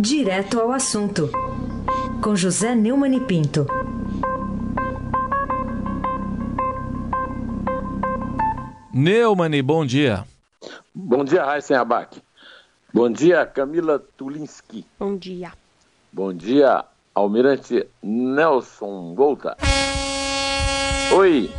[0.00, 1.28] Direto ao assunto,
[2.22, 3.66] com José Neumann e Pinto.
[8.94, 10.24] Neumann, bom dia.
[10.94, 12.22] Bom dia, Raíssen Abac.
[12.94, 14.86] Bom dia, Camila Tulinski.
[15.00, 15.52] Bom dia.
[16.12, 19.56] Bom dia, Almirante Nelson Volta.
[21.12, 21.50] Oi.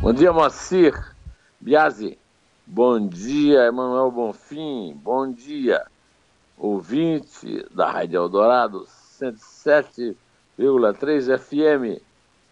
[0.00, 1.14] Bom dia, Moacir
[1.60, 2.18] Biasi.
[2.66, 4.94] Bom dia, Emanuel Bonfim.
[4.96, 5.86] Bom dia,
[6.56, 8.86] ouvinte da Rádio Eldorado
[9.20, 12.00] 107,3 FM.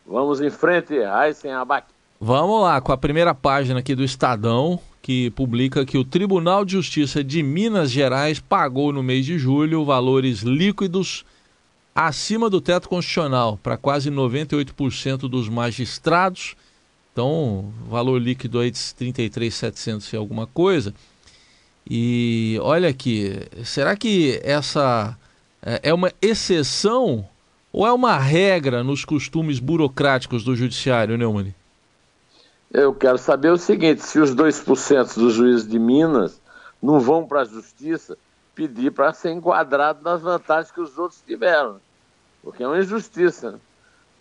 [0.06, 1.86] Vamos em frente, Raíssen Abac.
[2.20, 6.72] Vamos lá, com a primeira página aqui do Estadão, que publica que o Tribunal de
[6.72, 11.24] Justiça de Minas Gerais pagou no mês de julho valores líquidos
[11.94, 16.56] acima do teto constitucional para quase 98% dos magistrados.
[17.12, 20.92] Então, valor líquido aí de 33.700 e alguma coisa.
[21.88, 25.16] E olha aqui, será que essa
[25.62, 27.28] é, é uma exceção
[27.72, 31.54] ou é uma regra nos costumes burocráticos do judiciário, Neumann?
[32.72, 36.40] Eu quero saber o seguinte: se os 2% dos juízes de Minas
[36.82, 38.16] não vão para a justiça
[38.54, 41.78] pedir para ser enquadrado nas vantagens que os outros tiveram,
[42.42, 43.52] porque é uma injustiça.
[43.52, 43.58] Né?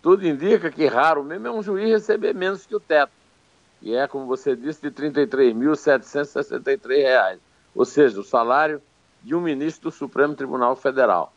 [0.02, 3.12] Tudo indica que raro mesmo é um juiz receber menos que o teto,
[3.80, 7.38] e é, como você disse, de R$ 33.763,
[7.74, 8.80] ou seja, o salário
[9.22, 11.32] de um ministro do Supremo Tribunal Federal.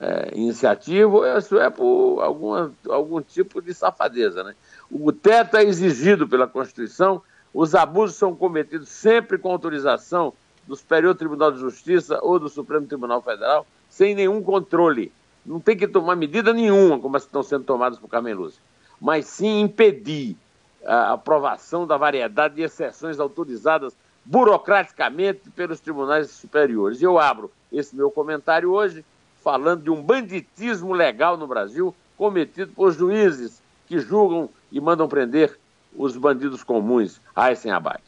[0.00, 4.44] é, iniciativa ou se é por alguma, algum tipo de safadeza.
[4.44, 4.54] Né?
[4.90, 7.20] O teto é exigido pela Constituição,
[7.52, 10.32] os abusos são cometidos sempre com autorização
[10.66, 15.10] do Superior Tribunal de Justiça ou do Supremo Tribunal Federal, sem nenhum controle.
[15.44, 18.60] Não tem que tomar medida nenhuma, como as que estão sendo tomadas por Lúcia,
[19.00, 20.36] mas sim impedir
[20.84, 23.94] a aprovação da variedade de exceções autorizadas
[24.28, 27.00] burocraticamente pelos tribunais superiores.
[27.00, 29.02] Eu abro esse meu comentário hoje
[29.42, 35.58] falando de um banditismo legal no Brasil cometido por juízes que julgam e mandam prender
[35.96, 38.00] os bandidos comuns, Aysen Abad.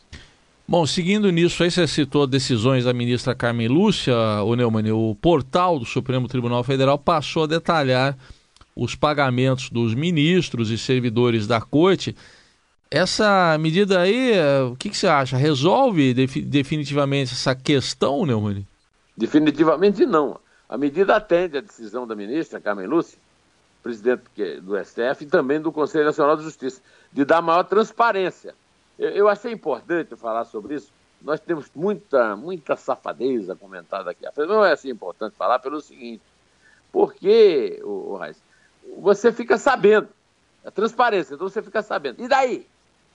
[0.68, 4.14] Bom, seguindo nisso aí, você citou decisões da ministra Carmen Lúcia,
[4.44, 8.16] o Neumann, o portal do Supremo Tribunal Federal passou a detalhar
[8.76, 12.14] os pagamentos dos ministros e servidores da corte.
[12.90, 14.32] Essa medida aí,
[14.70, 15.36] o que, que você acha?
[15.36, 18.66] Resolve definitivamente essa questão, Neumann?
[19.16, 20.40] Definitivamente não.
[20.68, 23.18] A medida atende à decisão da ministra Carmen Lúcia
[23.82, 24.22] presidente
[24.62, 26.80] do STF e também do Conselho Nacional de Justiça,
[27.12, 28.54] de dar maior transparência
[28.98, 30.92] Eu, achei importante falar sobre isso.
[31.22, 34.24] Nós temos muita, muita safadeza comentada aqui.
[34.38, 36.22] Não é assim importante falar pelo seguinte,
[36.92, 40.08] porque, o, o você fica sabendo,
[40.64, 42.22] é transparência, então você fica sabendo.
[42.22, 42.66] E daí?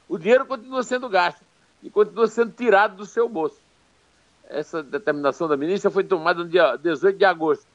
[0.08, 1.42] O dinheiro continua sendo gasto
[1.82, 3.60] e continua sendo tirado do seu bolso.
[4.48, 7.66] Essa determinação da ministra foi tomada no dia 18 de agosto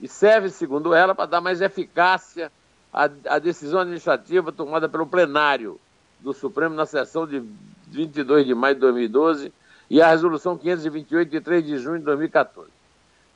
[0.00, 2.50] e serve, segundo ela, para dar mais eficácia
[2.92, 5.80] à, à decisão administrativa tomada pelo plenário
[6.20, 7.42] do Supremo na sessão de
[7.88, 9.52] 22 de maio de 2012
[9.88, 12.68] e a resolução 528 de 3 de junho de 2014.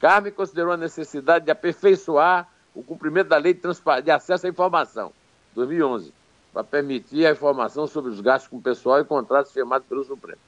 [0.01, 3.61] Carmen considerou a necessidade de aperfeiçoar o cumprimento da Lei de,
[4.03, 5.13] de Acesso à Informação,
[5.55, 6.13] 2011,
[6.53, 10.41] para permitir a informação sobre os gastos com pessoal e contratos firmados pelo Supremo.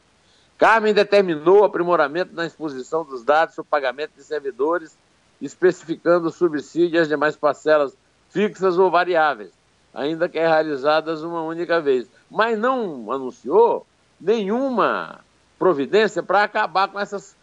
[0.59, 4.97] Carmen determinou o aprimoramento na exposição dos dados sobre pagamento de servidores,
[5.41, 7.97] especificando o subsídio e as demais parcelas
[8.31, 9.51] fixas ou variáveis,
[9.93, 12.09] ainda que realizadas uma única vez.
[12.31, 13.87] Mas não anunciou
[14.21, 15.21] nenhuma
[15.59, 17.37] providência para acabar com essas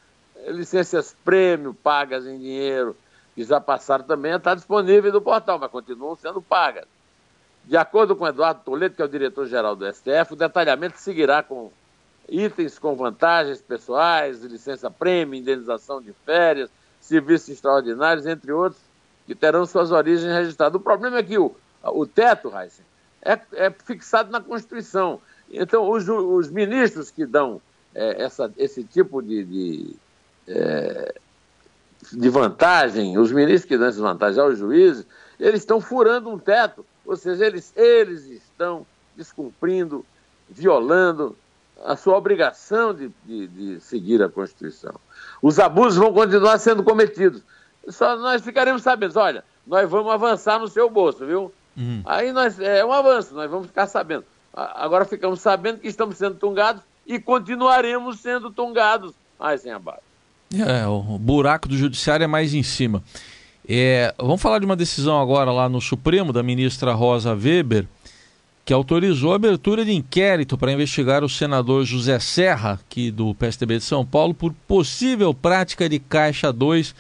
[0.48, 2.96] licenças prêmio pagas em dinheiro,
[3.36, 6.86] que já passaram também a estar disponíveis no portal, mas continuam sendo pagas.
[7.70, 11.72] De acordo com Eduardo Toledo, que é o diretor-geral do STF, o detalhamento seguirá com
[12.28, 18.82] itens com vantagens pessoais, licença prêmio, indenização de férias, serviços extraordinários, entre outros,
[19.28, 20.82] que terão suas origens registradas.
[20.82, 22.84] O problema é que o, o teto, Heisen,
[23.22, 25.22] é, é fixado na Constituição.
[25.52, 27.62] Então, os, os ministros que dão
[27.94, 29.96] é, essa, esse tipo de, de,
[30.48, 31.14] é,
[32.12, 35.06] de vantagem, os ministros que dão essa vantagem aos juízes,
[35.40, 38.86] eles estão furando um teto, ou seja, eles, eles estão
[39.18, 40.06] descumprindo,
[40.48, 41.36] violando
[41.84, 44.94] a sua obrigação de, de, de, seguir a Constituição.
[45.42, 47.42] Os abusos vão continuar sendo cometidos.
[47.88, 51.52] Só nós ficaremos sabendo, olha, nós vamos avançar no seu bolso, viu?
[51.76, 52.04] Uhum.
[52.06, 54.26] Aí nós, é um avanço, nós vamos ficar sabendo.
[54.54, 60.04] Agora ficamos sabendo que estamos sendo tungados e continuaremos sendo tungados mais sem abaixo.
[60.54, 63.02] É, o buraco do judiciário é mais em cima.
[63.72, 67.86] É, vamos falar de uma decisão agora lá no Supremo da ministra Rosa Weber
[68.66, 73.78] que autorizou a abertura de inquérito para investigar o senador José Serra, que do PSDB
[73.78, 76.94] de São Paulo, por possível prática de Caixa 2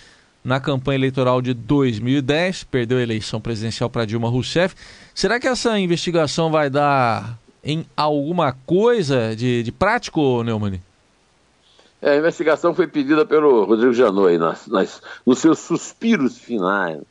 [0.43, 2.63] na campanha eleitoral de 2010.
[2.65, 4.75] Perdeu a eleição presidencial para Dilma Rousseff.
[5.13, 10.79] Será que essa investigação vai dar em alguma coisa de, de prático, Neumann?
[12.01, 17.01] É, a investigação foi pedida pelo Rodrigo Janot nas, nas, nos seus suspiros finais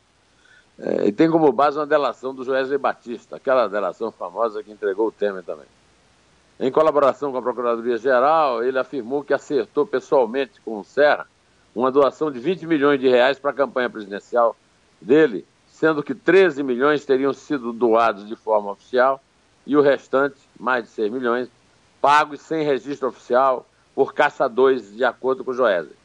[0.79, 5.07] é, e tem como base uma delação do Joesley Batista, aquela delação famosa que entregou
[5.07, 5.65] o Temer também.
[6.59, 11.27] Em colaboração com a Procuradoria-Geral, ele afirmou que acertou pessoalmente com o Serra
[11.75, 14.55] uma doação de 20 milhões de reais para a campanha presidencial
[14.99, 19.21] dele, sendo que 13 milhões teriam sido doados de forma oficial
[19.67, 21.49] e o restante, mais de 6 milhões,
[22.01, 23.68] pagos sem registro oficial
[23.99, 24.13] por
[24.49, 25.95] 2, de acordo com o Joesley.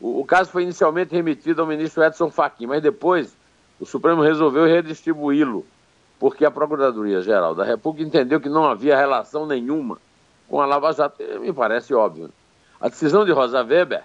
[0.00, 3.36] O, o caso foi inicialmente remetido ao ministro Edson Fachin, mas depois
[3.80, 5.66] o Supremo resolveu redistribuí-lo,
[6.20, 9.98] porque a Procuradoria-Geral da República entendeu que não havia relação nenhuma
[10.48, 11.20] com a Lava Jato.
[11.40, 12.30] Me parece óbvio.
[12.80, 14.04] A decisão de Rosa Weber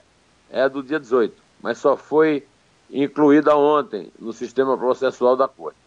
[0.50, 2.48] é do dia 18, mas só foi
[2.90, 5.78] incluída ontem no sistema processual da Corte.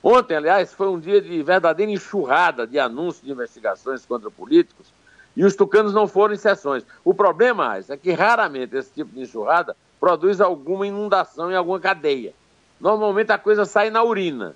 [0.00, 4.94] Ontem, aliás, foi um dia de verdadeira enxurrada de anúncios de investigações contra políticos
[5.36, 6.84] e os tucanos não foram em sessões.
[7.04, 12.32] O problema, é que raramente esse tipo de enxurrada produz alguma inundação em alguma cadeia.
[12.80, 14.54] Normalmente a coisa sai na urina.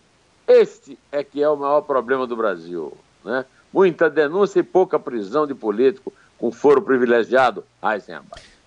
[0.49, 2.97] Este é que é o maior problema do Brasil.
[3.25, 3.45] Né?
[3.73, 7.63] Muita denúncia e pouca prisão de político com foro privilegiado.
[7.81, 8.07] Abaixo.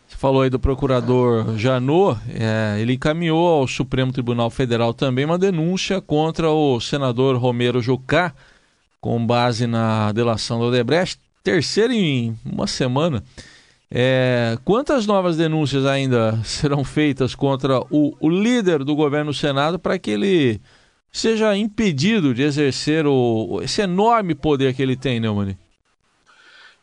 [0.08, 5.40] Você falou aí do procurador Janot, é, ele encaminhou ao Supremo Tribunal Federal também uma
[5.40, 8.34] denúncia contra o senador Romero Jucá,
[9.02, 13.24] com base na delação do Odebrecht, terceira em uma semana.
[13.92, 19.78] É, quantas novas denúncias ainda serão feitas contra o, o líder do governo do Senado
[19.78, 20.62] para que ele
[21.12, 25.56] seja impedido de exercer o, esse enorme poder que ele tem, Neumann?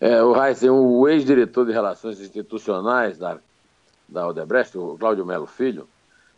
[0.01, 3.39] É, o Heisen, o ex-diretor de Relações Institucionais da,
[4.09, 5.89] da Odebrecht, o Cláudio Melo Filho,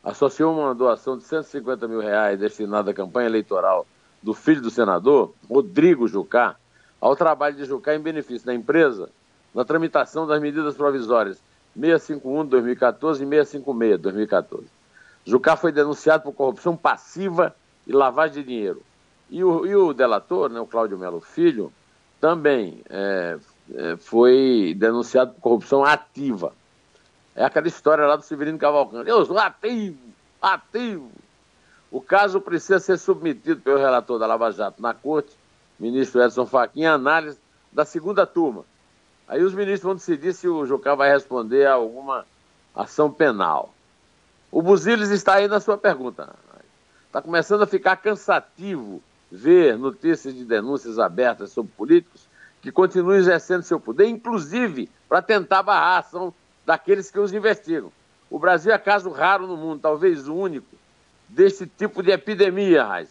[0.02, 3.87] associou uma doação de 150 mil reais destinada à campanha eleitoral
[4.23, 6.57] do filho do senador, Rodrigo Jucá,
[7.03, 9.11] ao trabalho de Jucá em benefício da empresa
[9.53, 11.43] na tramitação das medidas provisórias
[11.75, 14.67] 651 de 2014 e 656 de 2014.
[15.25, 17.57] Jucá foi denunciado por corrupção passiva
[17.87, 18.83] e lavagem de dinheiro.
[19.29, 21.73] E o, e o delator, né, o Cláudio Melo Filho,
[22.21, 23.37] também é,
[23.75, 26.53] é, foi denunciado por corrupção ativa.
[27.35, 29.11] É aquela história lá do Severino Cavalcante.
[29.11, 29.99] Eu sou ativo,
[30.41, 31.11] ativo.
[31.91, 35.37] O caso precisa ser submetido pelo relator da Lava Jato na corte,
[35.83, 37.41] ministro Edson Fachin, análise
[37.73, 38.65] da segunda turma.
[39.27, 42.25] Aí os ministros vão decidir se o Jucá vai responder a alguma
[42.73, 43.75] ação penal.
[44.49, 46.37] O Buziles está aí na sua pergunta.
[47.05, 52.29] Está começando a ficar cansativo ver notícias de denúncias abertas sobre políticos
[52.61, 56.33] que continuam exercendo seu poder, inclusive para tentar barrar a ação
[56.65, 57.91] daqueles que os investigam.
[58.31, 60.77] O Brasil é caso raro no mundo, talvez o único,
[61.29, 63.09] desse tipo de epidemia, Raiz.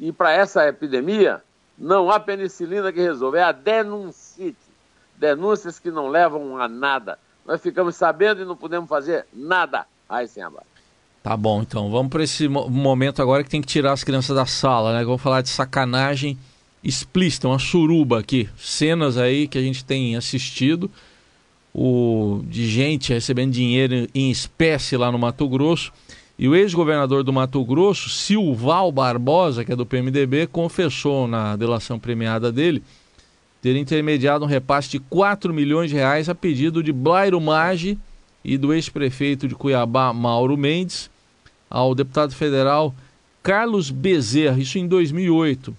[0.00, 1.42] E para essa epidemia,
[1.78, 4.56] não há penicilina que resolva, é a denuncite.
[5.16, 7.18] Denúncias que não levam a nada.
[7.44, 9.86] Nós ficamos sabendo e não podemos fazer nada.
[10.08, 10.66] Aí sem abaixo.
[11.22, 14.46] Tá bom, então vamos para esse momento agora que tem que tirar as crianças da
[14.46, 15.04] sala, né?
[15.04, 16.38] Vamos falar de sacanagem
[16.82, 18.48] explícita, uma suruba aqui.
[18.56, 20.90] Cenas aí que a gente tem assistido
[21.74, 25.92] o, de gente recebendo dinheiro em espécie lá no Mato Grosso.
[26.38, 31.98] E o ex-governador do Mato Grosso, Silval Barbosa, que é do PMDB, confessou na delação
[31.98, 32.80] premiada dele
[33.60, 37.98] ter intermediado um repasse de 4 milhões de reais a pedido de Blairo Maggi
[38.44, 41.10] e do ex-prefeito de Cuiabá, Mauro Mendes,
[41.68, 42.94] ao deputado federal
[43.42, 45.76] Carlos Bezerra, isso em 2008,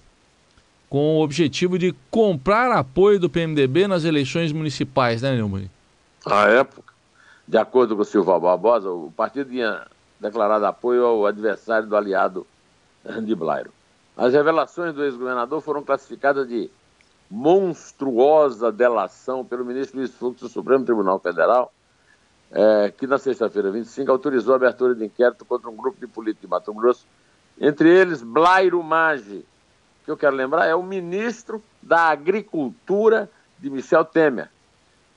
[0.90, 5.70] com o objetivo de comprar apoio do PMDB nas eleições municipais, né, Neumann?
[6.26, 6.92] À época,
[7.48, 9.86] de acordo com o Silval Barbosa, o partido tinha
[10.20, 12.46] declarado apoio ao adversário do aliado
[13.24, 13.72] de Blairo.
[14.16, 16.70] As revelações do ex-governador foram classificadas de
[17.30, 21.72] monstruosa delação pelo ministro Luiz Fux do Supremo Tribunal Federal,
[22.50, 26.42] é, que na sexta-feira 25 autorizou a abertura de inquérito contra um grupo de políticos
[26.42, 27.06] de Mato Grosso,
[27.58, 29.46] entre eles Blairo Maggi,
[30.04, 34.50] que eu quero lembrar é o ministro da Agricultura de Michel Temer.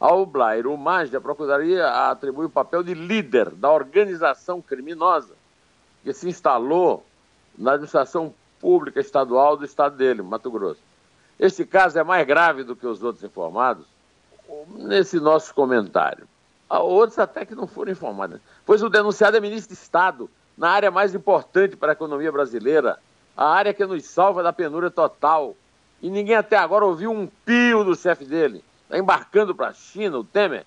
[0.03, 5.33] Ao Blairo Maggi, a Procuradoria atribui o papel de líder da organização criminosa
[6.03, 7.05] que se instalou
[7.57, 10.81] na administração pública estadual do estado dele, Mato Grosso.
[11.39, 13.86] Este caso é mais grave do que os outros informados
[14.75, 16.27] nesse nosso comentário.
[16.69, 20.69] Há outros até que não foram informados, pois o denunciado é ministro de Estado na
[20.69, 23.00] área mais importante para a economia brasileira,
[23.38, 25.55] a área que nos salva da penúria total.
[26.01, 30.20] E ninguém até agora ouviu um pio do chefe dele está embarcando para a China,
[30.20, 30.66] o Temer,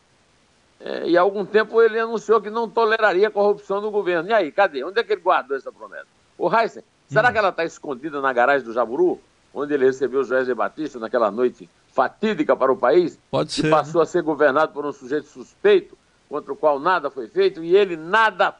[0.80, 4.28] é, e há algum tempo ele anunciou que não toleraria a corrupção do governo.
[4.28, 4.84] E aí, cadê?
[4.84, 6.06] Onde é que ele guardou essa promessa?
[6.36, 7.32] O Heisen, será hum.
[7.32, 9.18] que ela está escondida na garagem do Jaburu,
[9.54, 13.18] onde ele recebeu José Batista naquela noite fatídica para o país?
[13.30, 13.66] Pode ser.
[13.66, 14.02] E passou né?
[14.02, 15.96] a ser governado por um sujeito suspeito,
[16.28, 18.54] contra o qual nada foi feito, e ele nada,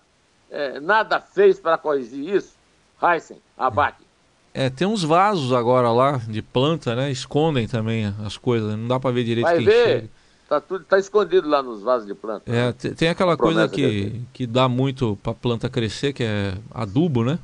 [0.51, 2.57] é, nada fez para corrigir isso?
[3.03, 4.06] Heisen, abate.
[4.59, 7.11] É, tem uns vasos agora lá de planta, né?
[7.11, 9.85] Escondem também as coisas, não dá para ver direito Vai quem ver.
[9.85, 10.11] chega.
[10.49, 12.51] Tá tudo tá escondido lá nos vasos de planta.
[12.51, 17.23] É, tem, tem aquela coisa que, que dá muito para planta crescer, que é adubo,
[17.23, 17.39] né?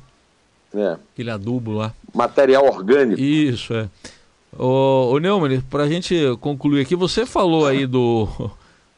[0.73, 0.97] É.
[1.13, 1.93] Aquele adubo lá.
[2.15, 3.21] Material orgânico.
[3.21, 3.87] Isso, é.
[4.57, 8.27] Ô, ô Neumann, para a gente concluir aqui, você falou aí do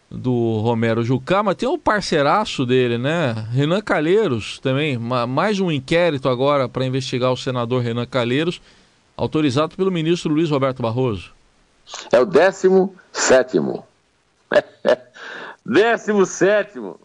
[0.10, 3.34] do Romero Jucá, mas tem um parceiraço dele, né?
[3.52, 4.98] Renan Calheiros também.
[4.98, 8.62] Mais um inquérito agora para investigar o senador Renan Calheiros,
[9.18, 11.34] autorizado pelo ministro Luiz Roberto Barroso.
[12.12, 13.86] É o décimo sétimo.
[15.66, 17.00] décimo sétimo.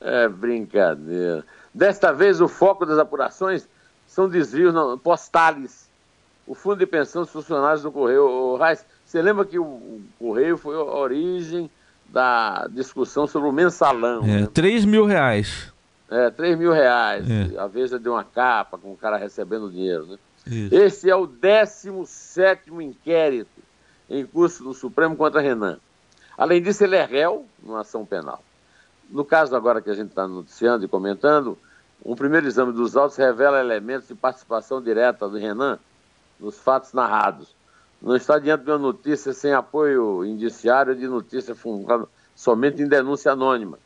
[0.00, 1.44] É brincadeira.
[1.72, 3.66] Desta vez o foco das apurações
[4.06, 5.88] são desvios postais.
[6.46, 8.56] O fundo de pensão dos funcionários do Correio.
[8.56, 11.70] Reis, você lembra que o Correio foi a origem
[12.08, 14.22] da discussão sobre o mensalão.
[14.24, 14.48] É, né?
[14.52, 15.72] 3 mil reais.
[16.10, 17.26] É, 3 mil reais.
[17.28, 17.58] É.
[17.58, 20.06] A vez de uma capa com o cara recebendo dinheiro.
[20.06, 20.18] Né?
[20.70, 23.62] Esse é o 17 inquérito
[24.08, 25.78] em curso do Supremo contra Renan.
[26.36, 28.42] Além disso, ele é réu numa ação penal.
[29.10, 31.58] No caso agora que a gente está noticiando e comentando,
[32.04, 35.78] um primeiro exame dos autos revela elementos de participação direta do Renan
[36.38, 37.54] nos fatos narrados
[38.04, 42.06] não está diante de uma notícia sem apoio indiciário de notícia fundada
[42.36, 43.78] somente em denúncia anônima,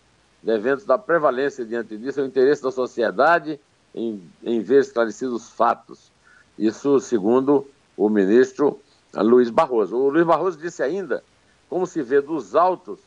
[0.42, 3.60] devendo da prevalência diante disso o interesse da sociedade
[3.94, 6.10] em, em ver esclarecidos os fatos.
[6.58, 7.64] Isso segundo
[7.96, 8.80] o ministro
[9.14, 9.96] Luiz Barroso.
[9.96, 11.22] O Luiz Barroso disse ainda,
[11.70, 12.98] como se vê dos autos,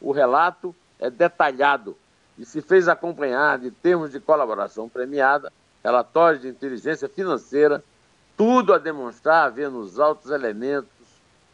[0.00, 1.96] o relato é detalhado
[2.38, 5.50] e se fez acompanhar de termos de colaboração premiada,
[5.82, 7.82] relatórios de inteligência financeira,
[8.38, 10.88] tudo a demonstrar haver nos autos elementos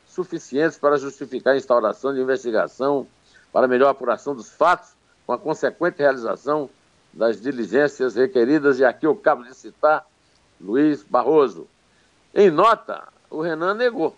[0.07, 3.07] suficientes para justificar a instauração de investigação
[3.51, 4.91] para melhor apuração dos fatos,
[5.27, 6.69] com a consequente realização
[7.11, 10.05] das diligências requeridas, e aqui eu acabo de citar
[10.61, 11.67] Luiz Barroso.
[12.35, 14.15] Em nota, o Renan negou.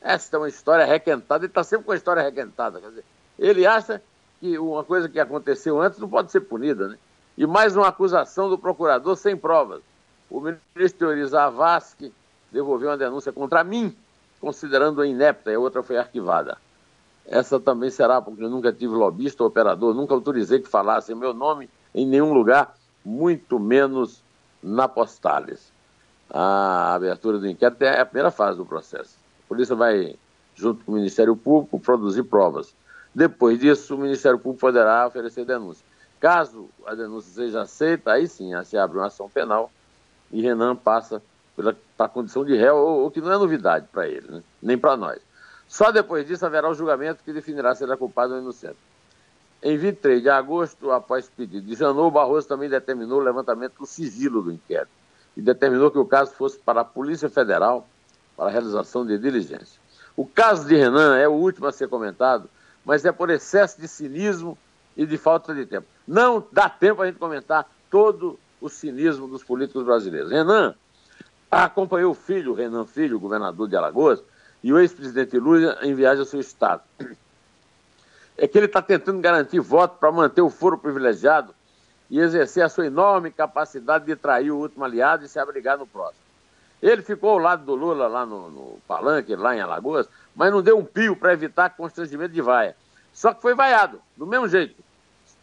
[0.00, 2.80] Esta é uma história requentada, ele está sempre com a história requentada.
[2.80, 3.04] Quer dizer,
[3.38, 4.00] ele acha
[4.38, 6.98] que uma coisa que aconteceu antes não pode ser punida, né?
[7.36, 9.82] E mais uma acusação do procurador sem provas
[10.30, 12.12] o ministro Teori Zavascki
[12.50, 13.96] devolveu uma denúncia contra mim,
[14.40, 16.56] considerando-a inepta e a outra foi arquivada.
[17.26, 21.32] Essa também será, porque eu nunca tive lobista ou operador, nunca autorizei que falasse meu
[21.32, 24.22] nome em nenhum lugar, muito menos
[24.62, 25.72] na Postales.
[26.30, 29.16] A abertura do inquérito é a primeira fase do processo.
[29.44, 30.16] A polícia vai,
[30.54, 32.74] junto com o Ministério Público, produzir provas.
[33.14, 35.84] Depois disso, o Ministério Público poderá oferecer denúncia.
[36.18, 39.70] Caso a denúncia seja aceita, aí sim se abre uma ação penal
[40.34, 41.22] e Renan passa
[41.56, 44.42] para a condição de réu, o que não é novidade para ele, né?
[44.60, 45.20] nem para nós.
[45.68, 48.76] Só depois disso haverá o julgamento que definirá se ele é culpado ou inocente.
[49.62, 54.42] Em 23 de agosto, após pedido de Janot, Barroso também determinou o levantamento do sigilo
[54.42, 54.90] do inquérito
[55.36, 57.86] e determinou que o caso fosse para a Polícia Federal
[58.36, 59.80] para a realização de diligência.
[60.16, 62.50] O caso de Renan é o último a ser comentado,
[62.84, 64.58] mas é por excesso de cinismo
[64.96, 65.86] e de falta de tempo.
[66.06, 70.30] Não dá tempo a gente comentar todo o cinismo dos políticos brasileiros.
[70.30, 70.74] Renan
[71.50, 74.22] acompanhou o filho, Renan Filho, governador de Alagoas,
[74.62, 76.82] e o ex-presidente Lula em viagem ao seu estado.
[78.36, 81.54] É que ele está tentando garantir voto para manter o foro privilegiado
[82.10, 85.86] e exercer a sua enorme capacidade de trair o último aliado e se abrigar no
[85.86, 86.24] próximo.
[86.82, 90.60] Ele ficou ao lado do Lula lá no, no palanque, lá em Alagoas, mas não
[90.60, 92.76] deu um pio para evitar constrangimento de vaia.
[93.12, 94.83] Só que foi vaiado, do mesmo jeito.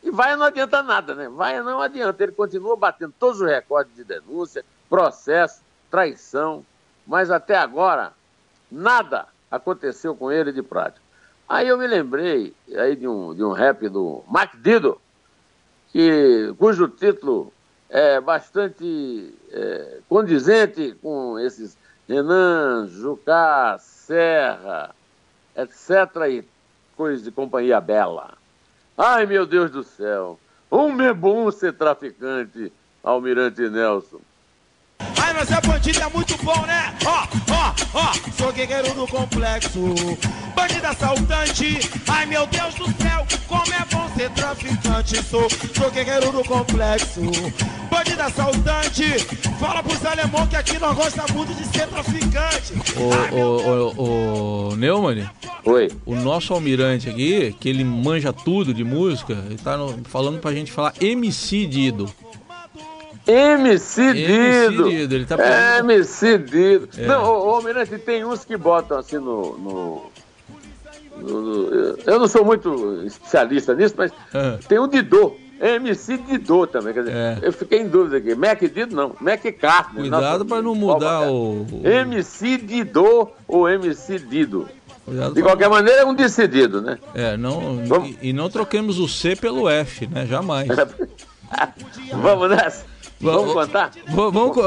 [0.03, 1.29] E vaia não adianta nada, né?
[1.29, 2.23] Vaia não adianta.
[2.23, 6.65] Ele continua batendo todos os recordes de denúncia, processo, traição,
[7.05, 8.13] mas até agora
[8.71, 11.01] nada aconteceu com ele de prática.
[11.47, 14.99] Aí eu me lembrei aí de um, de um rap do Mac Dido,
[15.91, 17.51] que, cujo título
[17.89, 21.77] é bastante é, condizente com esses
[22.07, 24.95] Renan, Jucá, Serra,
[25.55, 25.89] etc.
[26.29, 26.45] e
[26.95, 28.40] coisas de companhia bela.
[29.03, 30.39] Ai, meu Deus do céu,
[30.69, 32.71] como é bom ser traficante,
[33.03, 34.19] Almirante Nelson.
[34.99, 36.95] Ai, mas é bandido, é muito bom, né?
[37.03, 39.79] Ó, ó, ó, sou guerreiro do complexo,
[40.55, 41.79] bandido assaltante.
[42.07, 45.23] Ai, meu Deus do céu, como é bom ser traficante.
[45.23, 47.21] Sou, sou guerreiro do complexo,
[47.89, 49.03] bandido assaltante.
[49.59, 52.73] Fala pros alemão que aqui nós gostamos muito de ser traficante.
[52.97, 55.29] Ô, ô, ô, ô, Neumann,
[55.65, 55.89] Oi.
[56.05, 60.51] o nosso almirante aqui, que ele manja tudo de música, ele tá no- falando pra
[60.53, 62.11] gente falar MC Dido.
[63.27, 64.31] MC Dido.
[64.33, 66.89] MC Dido, ele tá falando- MC Dido.
[66.97, 67.05] É.
[67.05, 70.11] Não, ô, ô, Almirante, tem uns que botam assim no- no-
[72.05, 74.57] Eu não sou muito especialista nisso, mas Ah.
[74.67, 75.35] tem o Didô.
[75.59, 76.91] MC Didô também.
[76.93, 77.37] Quer dizer, É.
[77.43, 78.33] eu fiquei em dúvida aqui.
[78.33, 79.15] Mac Dido não.
[79.21, 80.01] Mac Carter.
[80.01, 81.61] Cuidado pra não mudar o.
[81.71, 84.67] o- MC Didô ou MC Dido.
[85.05, 86.97] Cuidado De qualquer maneira, é um decidido, né?
[87.13, 87.85] É, não.
[87.85, 90.25] Vamos- E, e não troquemos o C pelo F, né?
[90.25, 90.67] Jamais.
[92.13, 92.85] Vamos nessa?
[93.21, 93.91] Vamos contar?
[94.07, 94.57] Vamos,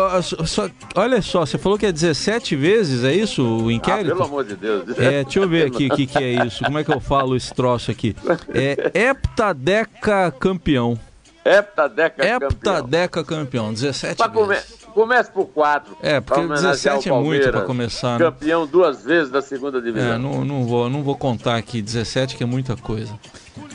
[0.49, 4.09] só- olha só, você falou que é 17 vezes, é isso o Ah, inquérito?
[4.09, 4.85] pelo amor de Deus.
[4.99, 6.63] É, deixa eu ver aqui o que, que é isso.
[6.65, 8.15] Como é que eu falo esse troço aqui?
[8.55, 10.99] É heptadeca campeão.
[11.45, 12.49] Heptadeca campeão.
[12.49, 14.79] Heptadeca campeão, 17 Mas come, vezes.
[14.95, 15.95] comece por quatro.
[16.01, 18.25] É, porque pra homenagear 17 é muito pra começar, né?
[18.25, 20.13] Campeão duas vezes da segunda divisão.
[20.15, 23.13] É, não, não, vou, não vou contar aqui, 17 que é muita coisa.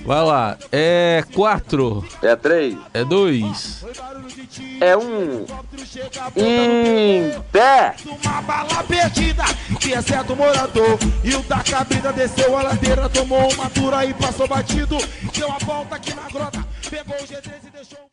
[0.06, 2.76] Vai lá, é 4, É três.
[2.94, 3.86] é 2,
[4.82, 5.46] É um.
[6.36, 7.96] Em pé.
[8.24, 9.44] Uma bala perdida,
[9.80, 10.98] que é certo morador.
[11.24, 14.98] E o da cabida desceu a ladeira, tomou uma dura e passou batido.
[15.34, 18.09] Deu a volta aqui na grota, pegou o G3 e deixou.